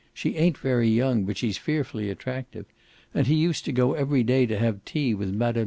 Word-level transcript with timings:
"She 0.15 0.35
ain't 0.35 0.57
very 0.57 0.89
young, 0.89 1.25
but 1.25 1.37
she's 1.37 1.59
fearfully 1.59 2.09
attractive. 2.09 2.65
And 3.13 3.27
he 3.27 3.35
used 3.35 3.65
to 3.65 3.71
go 3.71 3.93
every 3.93 4.23
day 4.23 4.47
to 4.47 4.57
have 4.57 4.83
tea 4.83 5.13
with 5.13 5.31
Mme. 5.31 5.59